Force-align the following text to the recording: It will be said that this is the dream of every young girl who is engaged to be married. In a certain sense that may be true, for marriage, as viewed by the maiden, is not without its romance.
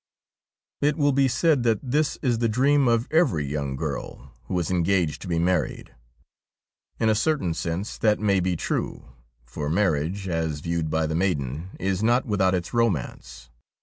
It 0.81 0.97
will 0.97 1.11
be 1.11 1.27
said 1.27 1.61
that 1.61 1.77
this 1.91 2.17
is 2.23 2.39
the 2.39 2.49
dream 2.49 2.87
of 2.87 3.07
every 3.11 3.45
young 3.45 3.75
girl 3.75 4.33
who 4.45 4.57
is 4.57 4.71
engaged 4.71 5.21
to 5.21 5.27
be 5.27 5.37
married. 5.37 5.93
In 6.99 7.07
a 7.07 7.13
certain 7.13 7.53
sense 7.53 7.99
that 7.99 8.19
may 8.19 8.39
be 8.39 8.55
true, 8.55 9.11
for 9.45 9.69
marriage, 9.69 10.27
as 10.27 10.59
viewed 10.61 10.89
by 10.89 11.05
the 11.05 11.13
maiden, 11.13 11.69
is 11.79 12.01
not 12.01 12.25
without 12.25 12.55
its 12.55 12.73
romance. 12.73 13.51